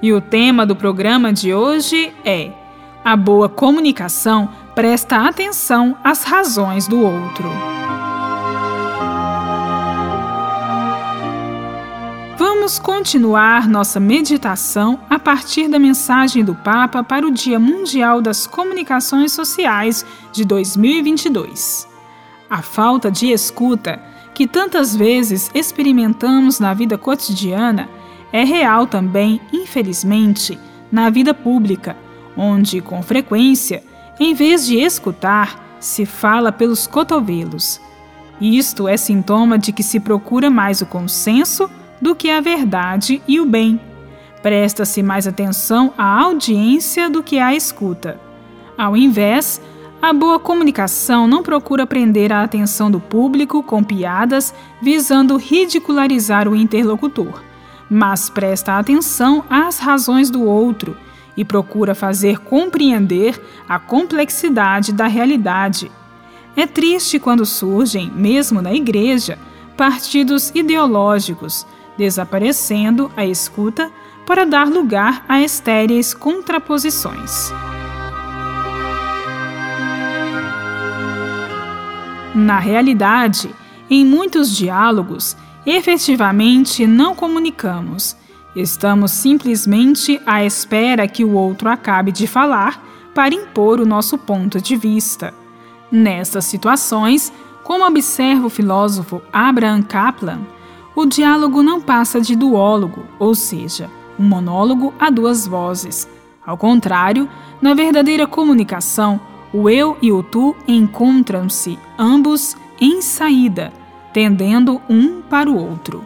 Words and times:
E 0.00 0.12
o 0.12 0.20
tema 0.20 0.64
do 0.64 0.76
programa 0.76 1.32
de 1.32 1.52
hoje 1.52 2.12
é: 2.24 2.52
A 3.04 3.16
boa 3.16 3.48
comunicação 3.48 4.48
presta 4.74 5.26
atenção 5.26 5.96
às 6.04 6.22
razões 6.22 6.86
do 6.86 7.00
outro. 7.00 7.50
Vamos 12.36 12.78
continuar 12.78 13.68
nossa 13.68 13.98
meditação 13.98 15.00
a 15.10 15.18
partir 15.18 15.66
da 15.66 15.80
mensagem 15.80 16.44
do 16.44 16.54
Papa 16.54 17.02
para 17.02 17.26
o 17.26 17.32
Dia 17.32 17.58
Mundial 17.58 18.20
das 18.20 18.46
Comunicações 18.46 19.32
Sociais 19.32 20.06
de 20.32 20.44
2022. 20.44 21.88
A 22.48 22.62
falta 22.62 23.10
de 23.10 23.32
escuta 23.32 24.00
que 24.32 24.46
tantas 24.46 24.94
vezes 24.94 25.50
experimentamos 25.52 26.60
na 26.60 26.72
vida 26.72 26.96
cotidiana 26.96 27.88
é 28.32 28.44
real 28.44 28.86
também, 28.86 29.40
infelizmente, 29.52 30.58
na 30.90 31.10
vida 31.10 31.32
pública, 31.32 31.96
onde, 32.36 32.80
com 32.80 33.02
frequência, 33.02 33.82
em 34.20 34.34
vez 34.34 34.66
de 34.66 34.76
escutar, 34.78 35.76
se 35.80 36.04
fala 36.04 36.50
pelos 36.50 36.86
cotovelos. 36.86 37.80
Isto 38.40 38.86
é 38.86 38.96
sintoma 38.96 39.58
de 39.58 39.72
que 39.72 39.82
se 39.82 39.98
procura 39.98 40.50
mais 40.50 40.80
o 40.80 40.86
consenso 40.86 41.68
do 42.00 42.14
que 42.14 42.30
a 42.30 42.40
verdade 42.40 43.20
e 43.26 43.40
o 43.40 43.46
bem. 43.46 43.80
Presta-se 44.42 45.02
mais 45.02 45.26
atenção 45.26 45.92
à 45.98 46.20
audiência 46.22 47.10
do 47.10 47.22
que 47.22 47.38
à 47.38 47.54
escuta. 47.54 48.20
Ao 48.76 48.96
invés, 48.96 49.60
a 50.00 50.12
boa 50.12 50.38
comunicação 50.38 51.26
não 51.26 51.42
procura 51.42 51.84
prender 51.84 52.32
a 52.32 52.44
atenção 52.44 52.88
do 52.88 53.00
público 53.00 53.64
com 53.64 53.82
piadas 53.82 54.54
visando 54.80 55.36
ridicularizar 55.36 56.46
o 56.46 56.54
interlocutor, 56.54 57.42
mas 57.88 58.28
presta 58.28 58.78
atenção 58.78 59.44
às 59.48 59.78
razões 59.78 60.30
do 60.30 60.42
outro 60.42 60.96
e 61.36 61.44
procura 61.44 61.94
fazer 61.94 62.38
compreender 62.38 63.40
a 63.68 63.78
complexidade 63.78 64.92
da 64.92 65.06
realidade. 65.06 65.90
É 66.56 66.66
triste 66.66 67.18
quando 67.18 67.46
surgem, 67.46 68.10
mesmo 68.10 68.60
na 68.60 68.72
igreja, 68.72 69.38
partidos 69.76 70.50
ideológicos, 70.54 71.64
desaparecendo 71.96 73.10
a 73.16 73.24
escuta 73.24 73.90
para 74.26 74.44
dar 74.44 74.66
lugar 74.66 75.24
a 75.28 75.40
estéreis 75.40 76.12
contraposições. 76.12 77.52
Na 82.34 82.58
realidade, 82.58 83.54
em 83.88 84.04
muitos 84.04 84.54
diálogos, 84.54 85.36
efetivamente 85.70 86.86
não 86.86 87.14
comunicamos. 87.14 88.16
Estamos 88.56 89.10
simplesmente 89.10 90.20
à 90.24 90.44
espera 90.44 91.06
que 91.06 91.24
o 91.24 91.34
outro 91.34 91.68
acabe 91.68 92.10
de 92.10 92.26
falar 92.26 92.82
para 93.14 93.34
impor 93.34 93.80
o 93.80 93.86
nosso 93.86 94.16
ponto 94.16 94.60
de 94.60 94.76
vista. 94.76 95.34
Nessas 95.90 96.44
situações, 96.46 97.32
como 97.62 97.84
observa 97.86 98.46
o 98.46 98.50
filósofo 98.50 99.20
Abraham 99.32 99.82
Kaplan, 99.82 100.40
o 100.96 101.04
diálogo 101.04 101.62
não 101.62 101.80
passa 101.80 102.20
de 102.20 102.34
duólogo, 102.34 103.04
ou 103.18 103.34
seja, 103.34 103.90
um 104.18 104.24
monólogo 104.24 104.92
a 104.98 105.10
duas 105.10 105.46
vozes. 105.46 106.08
Ao 106.44 106.56
contrário, 106.56 107.28
na 107.60 107.74
verdadeira 107.74 108.26
comunicação, 108.26 109.20
o 109.52 109.68
eu 109.68 109.96
e 110.00 110.10
o 110.10 110.22
tu 110.22 110.56
encontram-se 110.66 111.78
ambos 111.98 112.56
em 112.80 113.02
saída, 113.02 113.72
tendendo 114.12 114.80
um 114.88 115.20
para 115.22 115.50
o 115.50 115.56
outro. 115.56 116.04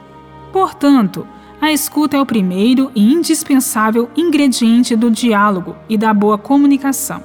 Portanto, 0.52 1.26
a 1.60 1.72
escuta 1.72 2.16
é 2.16 2.20
o 2.20 2.26
primeiro 2.26 2.90
e 2.94 3.12
indispensável 3.12 4.10
ingrediente 4.16 4.96
do 4.96 5.10
diálogo 5.10 5.76
e 5.88 5.96
da 5.96 6.12
boa 6.12 6.36
comunicação. 6.36 7.22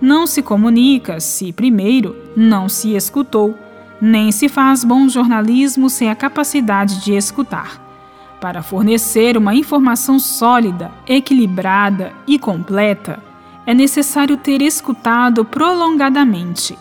Não 0.00 0.26
se 0.26 0.42
comunica 0.42 1.20
se, 1.20 1.52
primeiro, 1.52 2.16
não 2.36 2.68
se 2.68 2.94
escutou 2.94 3.56
nem 4.00 4.32
se 4.32 4.48
faz 4.48 4.82
bom 4.82 5.08
jornalismo 5.08 5.90
sem 5.90 6.10
a 6.10 6.14
capacidade 6.14 7.04
de 7.04 7.14
escutar. 7.14 7.78
Para 8.40 8.62
fornecer 8.62 9.36
uma 9.36 9.54
informação 9.54 10.18
sólida, 10.18 10.90
equilibrada 11.06 12.12
e 12.26 12.38
completa, 12.38 13.22
é 13.66 13.74
necessário 13.74 14.38
ter 14.38 14.62
escutado 14.62 15.44
prolongadamente. 15.44 16.78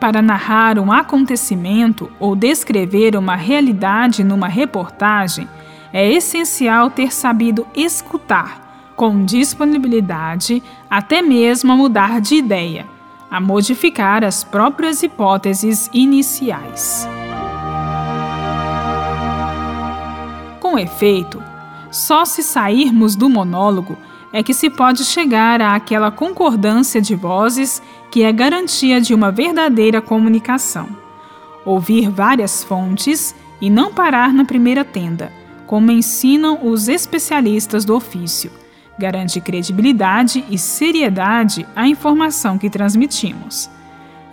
Para 0.00 0.22
narrar 0.22 0.78
um 0.78 0.92
acontecimento 0.92 2.10
ou 2.20 2.36
descrever 2.36 3.16
uma 3.16 3.36
realidade 3.36 4.22
numa 4.22 4.48
reportagem, 4.48 5.48
é 5.92 6.10
essencial 6.12 6.90
ter 6.90 7.12
sabido 7.12 7.66
escutar, 7.74 8.92
com 8.94 9.24
disponibilidade 9.24 10.62
até 10.88 11.22
mesmo 11.22 11.72
a 11.72 11.76
mudar 11.76 12.20
de 12.20 12.36
ideia 12.36 12.98
a 13.30 13.40
modificar 13.40 14.24
as 14.24 14.42
próprias 14.42 15.02
hipóteses 15.02 15.90
iniciais. 15.92 17.06
Com 20.60 20.78
efeito, 20.78 21.42
só 21.90 22.24
se 22.24 22.42
sairmos 22.42 23.16
do 23.16 23.28
monólogo 23.28 23.96
é 24.32 24.42
que 24.42 24.52
se 24.52 24.68
pode 24.68 25.04
chegar 25.04 25.60
àquela 25.60 26.10
concordância 26.10 27.00
de 27.00 27.14
vozes 27.14 27.82
que 28.10 28.22
é 28.22 28.32
garantia 28.32 29.00
de 29.00 29.14
uma 29.14 29.30
verdadeira 29.30 30.00
comunicação. 30.00 30.88
Ouvir 31.64 32.10
várias 32.10 32.62
fontes 32.62 33.34
e 33.60 33.68
não 33.68 33.92
parar 33.92 34.32
na 34.32 34.44
primeira 34.44 34.84
tenda, 34.84 35.32
como 35.66 35.90
ensinam 35.90 36.58
os 36.62 36.88
especialistas 36.88 37.84
do 37.84 37.94
ofício 37.94 38.50
garante 38.98 39.40
credibilidade 39.40 40.44
e 40.50 40.58
seriedade 40.58 41.66
à 41.76 41.86
informação 41.86 42.58
que 42.58 42.68
transmitimos. 42.68 43.70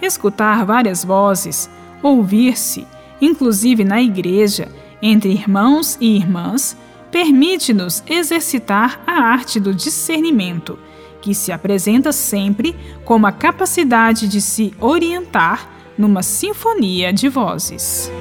Escutar 0.02 0.66
várias 0.66 1.06
vozes, 1.06 1.70
ouvir-se, 2.02 2.88
inclusive 3.22 3.84
na 3.84 4.02
igreja, 4.02 4.68
entre 5.02 5.32
irmãos 5.32 5.98
e 6.02 6.18
irmãs, 6.18 6.76
permite-nos 7.16 8.04
exercitar 8.10 9.02
a 9.08 9.14
arte 9.14 9.58
do 9.58 9.74
discernimento, 9.74 10.78
que 11.22 11.34
se 11.34 11.50
apresenta 11.50 12.12
sempre 12.12 12.76
como 13.06 13.26
a 13.26 13.32
capacidade 13.32 14.28
de 14.28 14.42
se 14.42 14.74
orientar 14.82 15.94
numa 15.98 16.22
sinfonia 16.22 17.14
de 17.14 17.30
vozes. 17.30 18.12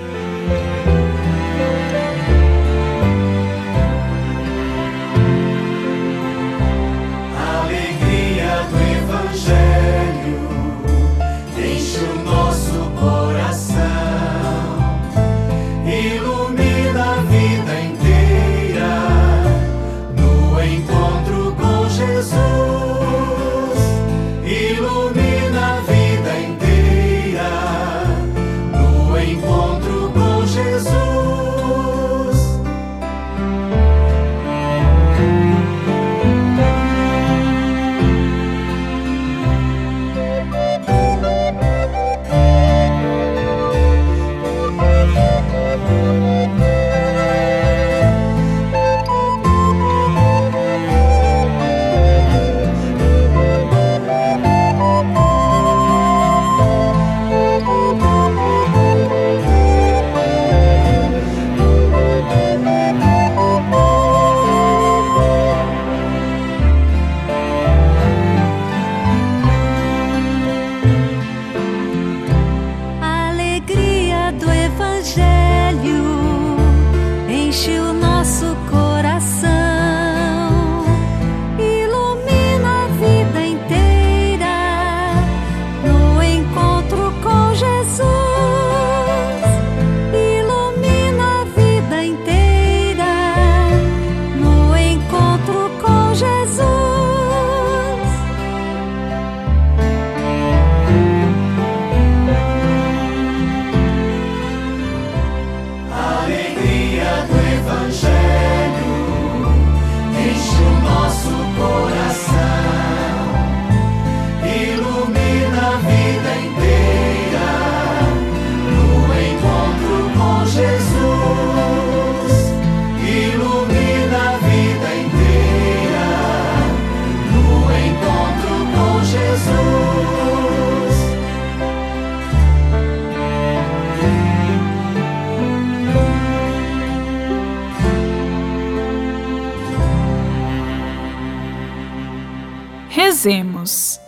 Rezemos. 143.24 143.98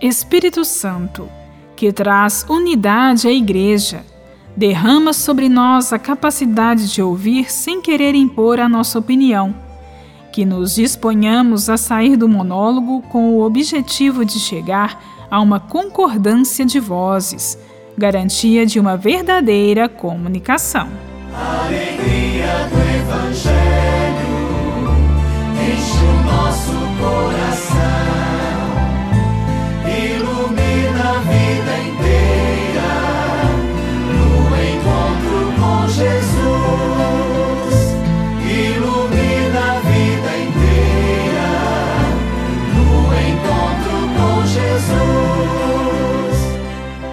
Espírito 0.00 0.64
Santo, 0.64 1.28
que 1.74 1.92
traz 1.92 2.46
unidade 2.48 3.26
à 3.26 3.32
Igreja, 3.32 4.04
derrama 4.56 5.12
sobre 5.12 5.48
nós 5.48 5.92
a 5.92 5.98
capacidade 5.98 6.92
de 6.92 7.02
ouvir 7.02 7.50
sem 7.50 7.80
querer 7.80 8.14
impor 8.14 8.60
a 8.60 8.68
nossa 8.68 9.00
opinião. 9.00 9.52
Que 10.30 10.44
nos 10.44 10.76
disponhamos 10.76 11.68
a 11.68 11.76
sair 11.76 12.16
do 12.16 12.28
monólogo 12.28 13.02
com 13.08 13.34
o 13.34 13.42
objetivo 13.42 14.24
de 14.24 14.38
chegar 14.38 15.02
a 15.28 15.40
uma 15.40 15.58
concordância 15.58 16.64
de 16.64 16.78
vozes, 16.78 17.58
garantia 17.98 18.64
de 18.64 18.78
uma 18.78 18.96
verdadeira 18.96 19.88
comunicação. 19.88 20.88
alegria 21.34 22.68
do 22.70 22.78
Evangelho 22.96 23.66
enche 25.66 26.04
o 26.04 26.22
nosso 26.30 26.70
coração, 27.00 28.05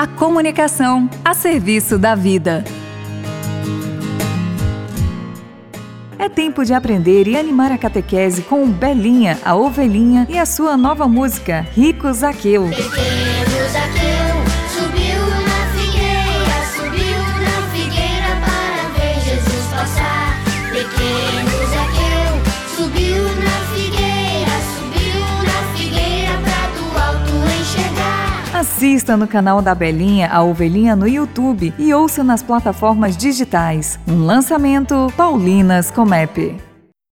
a 0.00 0.06
comunicação 0.06 1.10
a 1.22 1.34
serviço 1.34 1.98
da 1.98 2.14
vida. 2.14 2.64
É 6.18 6.26
tempo 6.26 6.64
de 6.64 6.72
aprender 6.72 7.28
e 7.28 7.36
animar 7.36 7.70
a 7.70 7.76
catequese 7.76 8.40
com 8.40 8.66
Belinha, 8.66 9.38
a 9.44 9.54
ovelhinha 9.54 10.26
e 10.30 10.38
a 10.38 10.46
sua 10.46 10.74
nova 10.74 11.06
música, 11.06 11.60
Rico 11.74 12.10
Zaqueu. 12.14 12.70
Assista 28.80 29.14
no 29.14 29.28
canal 29.28 29.60
da 29.60 29.74
Belinha, 29.74 30.30
a 30.32 30.42
ovelhinha 30.42 30.96
no 30.96 31.06
YouTube 31.06 31.74
e 31.78 31.92
ouça 31.92 32.24
nas 32.24 32.42
plataformas 32.42 33.14
digitais. 33.14 34.00
Um 34.08 34.24
lançamento 34.24 35.12
Paulinas 35.18 35.90
Comep. 35.90 36.69